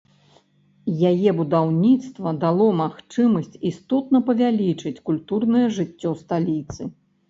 Яе 1.09 1.29
будаўніцтва 1.39 2.33
дало 2.45 2.67
магчымасць 2.81 3.61
істотна 3.73 4.25
павялічыць 4.33 4.97
культурнае 5.07 5.67
жыццё 5.81 6.21
сталіцы. 6.29 6.95